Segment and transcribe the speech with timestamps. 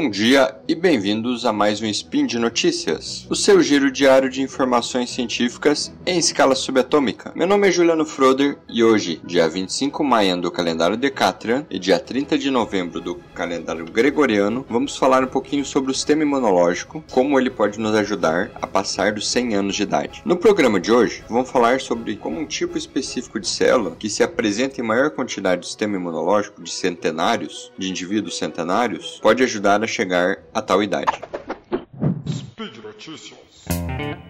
[0.00, 4.40] Bom dia e bem-vindos a mais um Spin de Notícias, o seu giro diário de
[4.40, 7.32] informações científicas em escala subatômica.
[7.34, 11.78] Meu nome é Juliano Froder e hoje, dia 25 de maio do calendário Decatrian e
[11.78, 17.04] dia 30 de novembro do calendário Gregoriano, vamos falar um pouquinho sobre o sistema imunológico,
[17.10, 20.22] como ele pode nos ajudar a passar dos 100 anos de idade.
[20.24, 24.22] No programa de hoje, vamos falar sobre como um tipo específico de célula que se
[24.22, 29.90] apresenta em maior quantidade do sistema imunológico de centenários, de indivíduos centenários, pode ajudar a
[30.00, 31.20] chegar a tal idade.
[32.26, 34.29] Speed Notícias.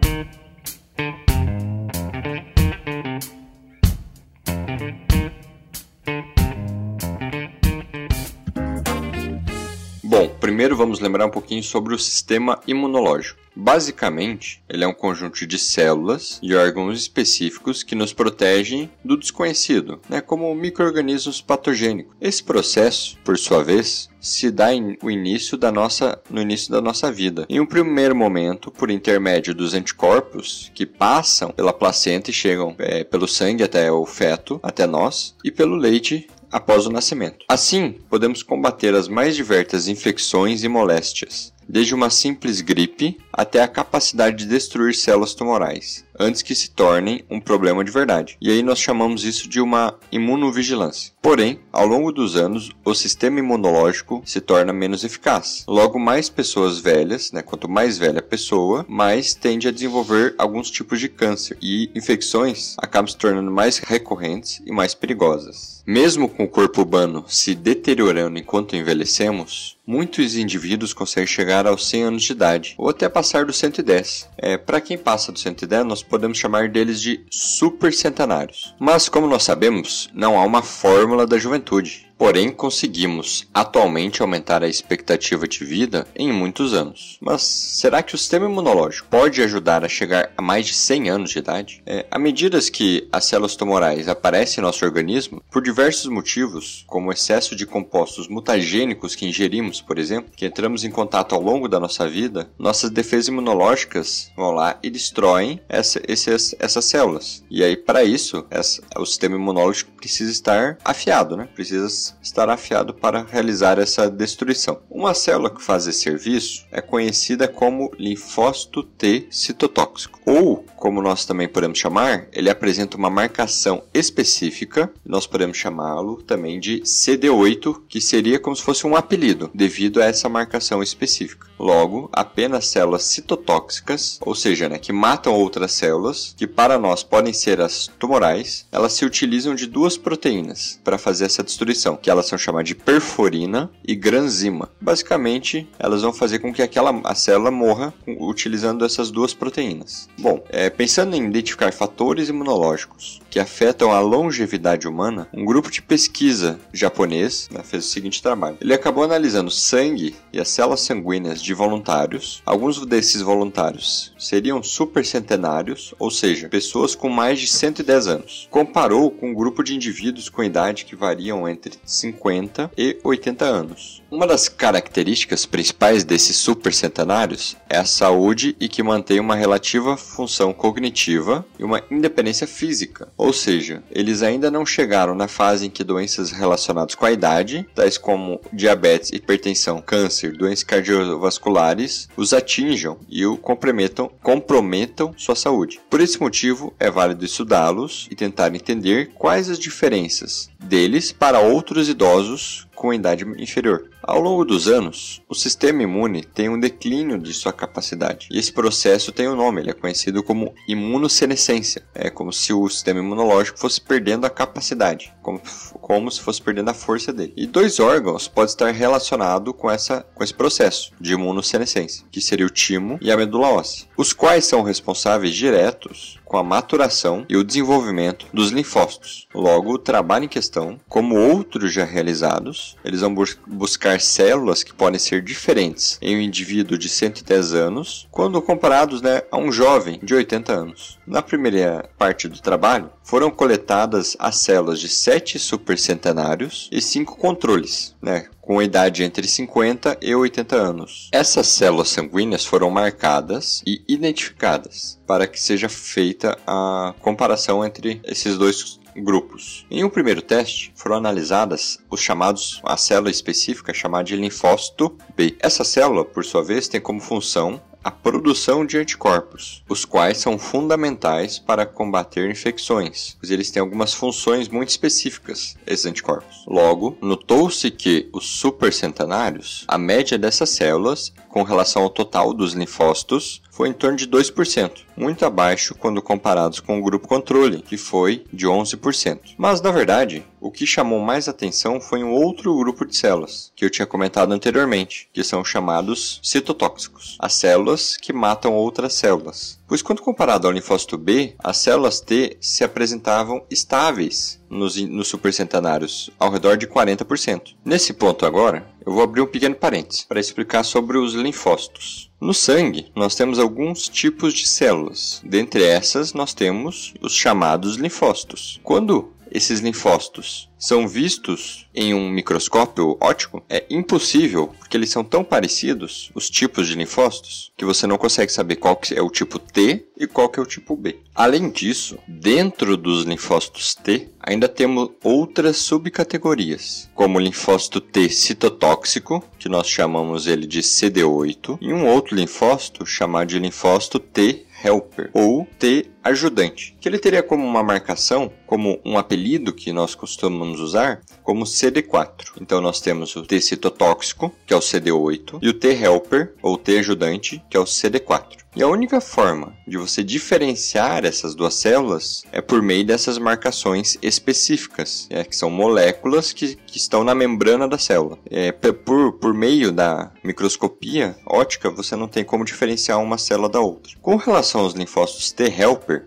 [10.71, 13.39] Primeiro vamos lembrar um pouquinho sobre o sistema imunológico.
[13.53, 19.99] Basicamente, ele é um conjunto de células e órgãos específicos que nos protegem do desconhecido,
[20.07, 22.15] né, como microrganismos patogênicos.
[22.21, 26.79] Esse processo, por sua vez, se dá em, o início da nossa, no início da
[26.79, 27.45] nossa vida.
[27.49, 33.03] Em um primeiro momento, por intermédio dos anticorpos que passam pela placenta e chegam é,
[33.03, 37.45] pelo sangue até o feto, até nós, e pelo leite após o nascimento.
[37.47, 43.67] Assim, podemos combater as mais diversas infecções e moléstias, desde uma simples gripe até a
[43.67, 48.37] capacidade de destruir células tumorais, antes que se tornem um problema de verdade.
[48.39, 51.11] E aí nós chamamos isso de uma imunovigilância.
[51.21, 55.63] Porém, ao longo dos anos, o sistema imunológico se torna menos eficaz.
[55.67, 60.69] Logo, mais pessoas velhas, né, quanto mais velha a pessoa, mais tende a desenvolver alguns
[60.69, 65.83] tipos de câncer e infecções acabam se tornando mais recorrentes e mais perigosas.
[65.85, 72.03] Mesmo com o corpo humano se deteriorando enquanto envelhecemos, muitos indivíduos conseguem chegar aos 100
[72.03, 74.29] anos de idade, ou até passar dos 110.
[74.37, 78.75] É, Para quem passa dos 110, nós podemos chamar deles de supercentenários.
[78.77, 82.10] Mas, como nós sabemos, não há uma fórmula da juventude.
[82.21, 87.17] Porém, conseguimos atualmente aumentar a expectativa de vida em muitos anos.
[87.19, 91.31] Mas será que o sistema imunológico pode ajudar a chegar a mais de 100 anos
[91.31, 91.81] de idade?
[91.83, 97.09] É, à medida que as células tumorais aparecem em nosso organismo, por diversos motivos, como
[97.09, 101.67] o excesso de compostos mutagênicos que ingerimos, por exemplo, que entramos em contato ao longo
[101.67, 107.43] da nossa vida, nossas defesas imunológicas vão lá e destroem essa, esses, essas células.
[107.49, 111.47] E aí, para isso, essa, o sistema imunológico precisa estar afiado, né?
[111.53, 114.79] Precisa estar afiado para realizar essa destruição.
[114.89, 121.25] Uma célula que faz esse serviço é conhecida como linfócito T citotóxico, ou, como nós
[121.25, 128.01] também podemos chamar, ele apresenta uma marcação específica, nós podemos chamá-lo também de CD8, que
[128.01, 131.47] seria como se fosse um apelido, devido a essa marcação específica.
[131.59, 137.33] Logo, apenas células citotóxicas, ou seja, né, que matam outras células, que para nós podem
[137.33, 142.25] ser as tumorais, elas se utilizam de duas proteínas para fazer essa destruição que elas
[142.25, 144.69] são chamadas de perforina e granzima.
[144.79, 150.09] Basicamente, elas vão fazer com que aquela a célula morra utilizando essas duas proteínas.
[150.19, 155.81] Bom, é, pensando em identificar fatores imunológicos que afetam a longevidade humana, um grupo de
[155.81, 158.57] pesquisa japonês né, fez o seguinte trabalho.
[158.59, 162.43] Ele acabou analisando sangue e as células sanguíneas de voluntários.
[162.45, 168.47] Alguns desses voluntários seriam supercentenários, ou seja, pessoas com mais de 110 anos.
[168.51, 174.03] Comparou com um grupo de indivíduos com idade que variam entre 50 e 80 anos.
[174.11, 180.51] Uma das características principais desses supercentenários é a saúde e que mantém uma relativa função
[180.51, 185.83] cognitiva e uma independência física, ou seja, eles ainda não chegaram na fase em que
[185.83, 193.23] doenças relacionadas com a idade, tais como diabetes, hipertensão, câncer, doenças cardiovasculares, os atinjam e
[193.23, 195.79] o comprometam, comprometam sua saúde.
[195.87, 201.87] Por esse motivo, é válido estudá-los e tentar entender quais as diferenças deles para outros
[201.89, 203.87] idosos com idade inferior.
[204.03, 208.27] Ao longo dos anos, o sistema imune tem um declínio de sua capacidade.
[208.31, 211.83] E esse processo tem um nome, ele é conhecido como imunossenescência.
[211.93, 215.39] É como se o sistema imunológico fosse perdendo a capacidade, como,
[215.79, 217.33] como se fosse perdendo a força dele.
[217.37, 222.45] E dois órgãos podem estar relacionados com, essa, com esse processo de imunossenescência, que seria
[222.45, 227.35] o timo e a medula óssea, os quais são responsáveis diretos com a maturação e
[227.35, 229.27] o desenvolvimento dos linfócitos.
[229.35, 234.73] Logo, o trabalho em questão, como outros já realizados, eles vão bus buscar células que
[234.73, 239.99] podem ser diferentes em um indivíduo de 110 anos, quando comparados né, a um jovem
[240.01, 240.99] de 80 anos.
[241.05, 247.95] Na primeira parte do trabalho, foram coletadas as células de 7 supercentenários e 5 controles,
[248.01, 251.09] né, com idade entre 50 e 80 anos.
[251.11, 258.37] Essas células sanguíneas foram marcadas e identificadas para que seja feita a comparação entre esses
[258.37, 259.65] dois grupos.
[259.69, 265.35] Em um primeiro teste, foram analisadas os chamados a célula específica chamada de linfócito B.
[265.39, 270.37] Essa célula, por sua vez, tem como função a produção de anticorpos, os quais são
[270.37, 276.45] fundamentais para combater infecções, pois eles têm algumas funções muito específicas, esses anticorpos.
[276.47, 283.41] Logo, notou-se que os supercentenários, a média dessas células, com relação ao total dos linfócitos,
[283.49, 288.23] foi em torno de 2%, muito abaixo quando comparados com o grupo controle, que foi
[288.31, 289.35] de 11%.
[289.37, 293.63] Mas, na verdade, o que chamou mais atenção foi um outro grupo de células, que
[293.63, 299.59] eu tinha comentado anteriormente, que são chamados citotóxicos, as células que matam outras células.
[299.71, 306.09] Pois quando comparado ao linfócito B, as células T se apresentavam estáveis nos, nos supercentenários,
[306.19, 307.55] ao redor de 40%.
[307.63, 312.11] Nesse ponto agora, eu vou abrir um pequeno parênteses para explicar sobre os linfócitos.
[312.19, 315.21] No sangue, nós temos alguns tipos de células.
[315.23, 318.59] Dentre essas, nós temos os chamados linfócitos.
[318.63, 325.23] Quando esses linfócitos são vistos em um microscópio óptico, é impossível, porque eles são tão
[325.23, 329.87] parecidos, os tipos de linfócitos, que você não consegue saber qual é o tipo T
[329.97, 330.99] e qual é o tipo B.
[331.15, 339.23] Além disso, dentro dos linfócitos T, ainda temos outras subcategorias, como o linfócito T citotóxico,
[339.39, 345.09] que nós chamamos ele de CD8, e um outro linfócito chamado de linfócito T helper
[345.13, 350.59] ou T ajudante, que ele teria como uma marcação, como um apelido que nós costumamos
[350.59, 352.33] usar, como CD4.
[352.41, 356.57] Então nós temos o T citotóxico, que é o CD8, e o T helper ou
[356.57, 358.41] T ajudante, que é o CD4.
[358.53, 363.97] E a única forma de você diferenciar essas duas células é por meio dessas marcações
[364.01, 368.19] específicas, é, que são moléculas que, que estão na membrana da célula.
[368.29, 373.61] É, por, por meio da microscopia ótica, você não tem como diferenciar uma célula da
[373.61, 373.93] outra.
[374.01, 375.47] Com relação aos linfócitos T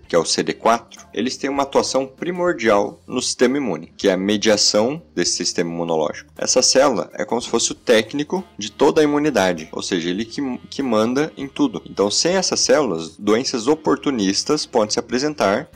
[0.09, 4.17] que é o CD4, eles têm uma atuação primordial no sistema imune, que é a
[4.17, 6.31] mediação desse sistema imunológico.
[6.37, 10.25] Essa célula é como se fosse o técnico de toda a imunidade, ou seja, ele
[10.25, 10.41] que,
[10.71, 11.83] que manda em tudo.
[11.89, 15.69] Então, sem essas células, doenças oportunistas podem se apresentar,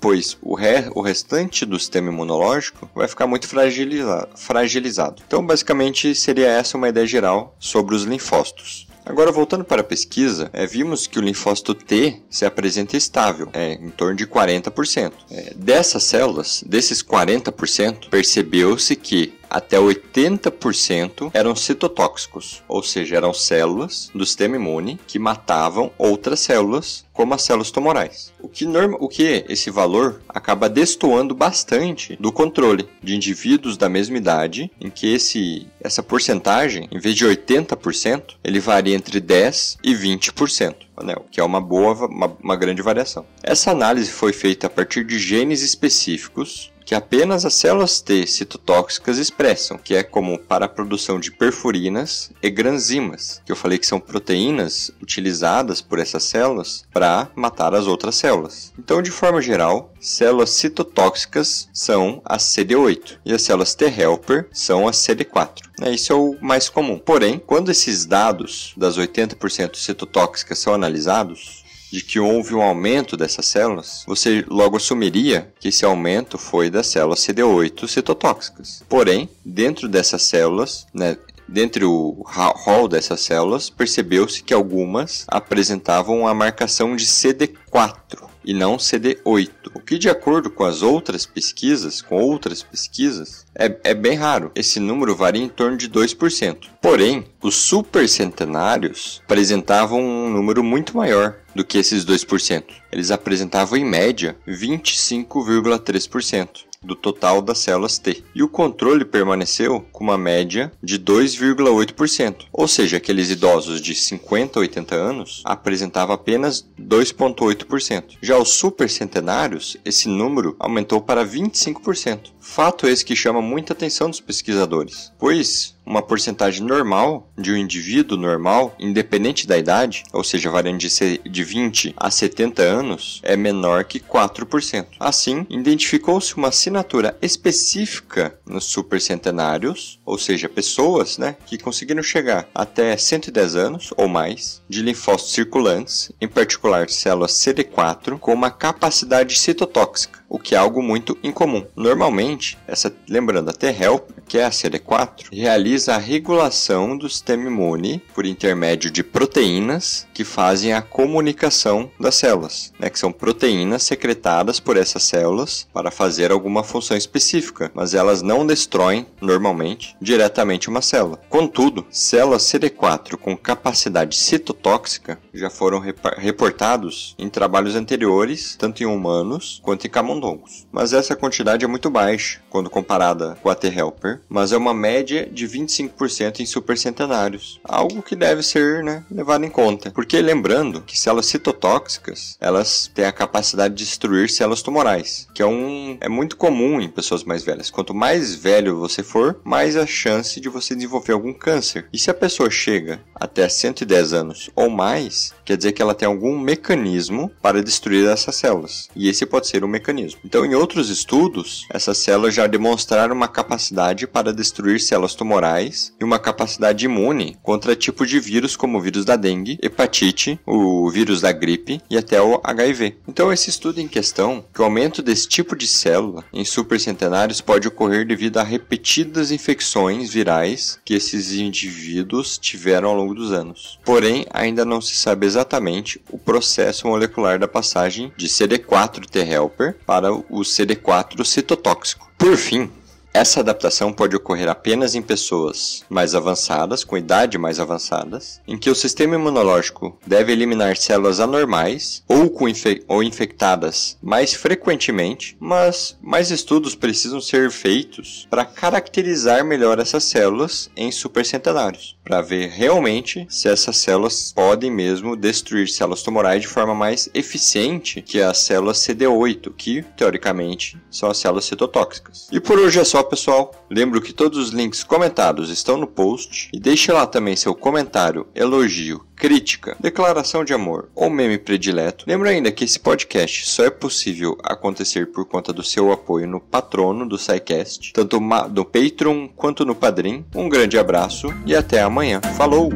[0.00, 5.22] pois o, re, o restante do sistema imunológico vai ficar muito fragiliza, fragilizado.
[5.26, 8.88] Então, basicamente, seria essa uma ideia geral sobre os linfócitos.
[9.08, 13.72] Agora, voltando para a pesquisa, é, vimos que o linfócito T se apresenta estável, é,
[13.72, 15.12] em torno de 40%.
[15.30, 24.10] É, dessas células, desses 40%, percebeu-se que até 80% eram citotóxicos, ou seja, eram células
[24.14, 28.32] do sistema imune que matavam outras células, como as células tumorais.
[28.40, 33.88] O que, norma, o que esse valor acaba destoando bastante do controle de indivíduos da
[33.88, 39.78] mesma idade, em que esse, essa porcentagem, em vez de 80%, ele varia entre 10%
[39.82, 40.74] e 20%.
[41.02, 43.24] Né, o que é uma boa, uma, uma grande variação.
[43.40, 49.18] Essa análise foi feita a partir de genes específicos que apenas as células T citotóxicas
[49.18, 53.86] expressam, que é como para a produção de perfurinas e granzimas, que eu falei que
[53.86, 58.72] são proteínas utilizadas por essas células para matar as outras células.
[58.78, 64.88] Então, de forma geral, células citotóxicas são as CD8 e as células T helper são
[64.88, 65.68] as CD4.
[65.82, 66.98] É, isso é o mais comum.
[66.98, 73.46] Porém, quando esses dados das 80% citotóxicas são analisados, de que houve um aumento dessas
[73.46, 78.82] células, você logo assumiria que esse aumento foi das células CD8 citotóxicas.
[78.88, 81.16] Porém, dentro dessas células, né,
[81.50, 88.78] Dentre o rol dessas células, percebeu-se que algumas apresentavam a marcação de CD4 e não
[88.78, 94.16] CD8, o que, de acordo com as outras pesquisas, com outras pesquisas, é, é bem
[94.16, 94.50] raro.
[94.54, 96.56] Esse número varia em torno de 2%.
[96.80, 102.64] Porém, os supercentenários apresentavam um número muito maior do que esses 2%.
[102.90, 108.22] Eles apresentavam, em média, 25,3% do total das células T.
[108.34, 112.46] E o controle permaneceu com uma média de 2,8%.
[112.52, 118.16] Ou seja, aqueles idosos de 50 a 80 anos apresentavam apenas 2,8%.
[118.22, 122.32] Já os supercentenários, esse número aumentou para 25%.
[122.50, 128.18] Fato esse que chama muita atenção dos pesquisadores, pois uma porcentagem normal de um indivíduo
[128.18, 133.84] normal, independente da idade, ou seja, variando de, de 20 a 70 anos, é menor
[133.84, 134.86] que 4%.
[135.00, 142.94] Assim, identificou-se uma assinatura específica nos supercentenários, ou seja, pessoas né, que conseguiram chegar até
[142.94, 150.22] 110 anos ou mais de linfócitos circulantes, em particular células CD4, com uma capacidade citotóxica,
[150.28, 151.64] o que é algo muito incomum.
[151.74, 158.02] Normalmente, essa, lembrando, a T-helper que é a CD4, realiza a regulação do sistema imune
[158.14, 164.60] por intermédio de proteínas que fazem a comunicação das células, né, que são proteínas secretadas
[164.60, 170.82] por essas células para fazer alguma função específica, mas elas não destroem normalmente diretamente uma
[170.82, 171.20] célula.
[171.28, 175.82] Contudo, células CD4 com capacidade citotóxica já foram
[176.18, 180.66] reportados em trabalhos anteriores, tanto em humanos quanto em camundongos.
[180.70, 185.28] Mas essa quantidade é muito baixa quando comparada com a T-helper, mas é uma média
[185.30, 189.90] de 25% em supercentenários, algo que deve ser né, levado em conta.
[189.90, 195.46] Porque lembrando que células citotóxicas, elas têm a capacidade de destruir células tumorais, que é
[195.46, 197.70] um é muito comum em pessoas mais velhas.
[197.70, 201.86] Quanto mais velho você for, mais a chance de você desenvolver algum câncer.
[201.92, 206.06] E se a pessoa chega até 110 anos ou mais, quer dizer que ela tem
[206.06, 208.88] algum mecanismo para destruir essas células.
[208.94, 210.20] E esse pode ser um mecanismo.
[210.24, 216.04] Então, em outros estudos, essas células já demonstraram uma capacidade para destruir células tumorais e
[216.04, 221.20] uma capacidade imune contra tipos de vírus como o vírus da dengue, hepatite, o vírus
[221.20, 222.96] da gripe e até o HIV.
[223.06, 227.68] Então, esse estudo em questão, que o aumento desse tipo de célula em supercentenários pode
[227.68, 233.78] ocorrer devido a repetidas infecções virais que esses indivíduos tiveram ao longo dos anos.
[233.84, 240.12] Porém, ainda não se sabe exatamente o processo molecular da passagem de CD4 T-helper para
[240.12, 242.08] o CD4 citotóxico.
[242.18, 242.70] Por fim,
[243.18, 248.70] essa adaptação pode ocorrer apenas em pessoas mais avançadas, com idade mais avançadas, em que
[248.70, 255.98] o sistema imunológico deve eliminar células anormais ou, com infe ou infectadas mais frequentemente, mas
[256.00, 263.26] mais estudos precisam ser feitos para caracterizar melhor essas células em supercentenários, para ver realmente
[263.28, 268.78] se essas células podem mesmo destruir células tumorais de forma mais eficiente que as células
[268.78, 272.28] CD8, que teoricamente são as células citotóxicas.
[272.30, 273.52] E por hoje é só pessoal.
[273.70, 278.26] Lembro que todos os links comentados estão no post e deixe lá também seu comentário,
[278.34, 282.04] elogio, crítica, declaração de amor ou meme predileto.
[282.06, 286.40] Lembro ainda que esse podcast só é possível acontecer por conta do seu apoio no
[286.40, 290.24] patrono do SciCast, tanto no Patreon quanto no Padrim.
[290.34, 292.20] Um grande abraço e até amanhã.
[292.36, 292.70] Falou!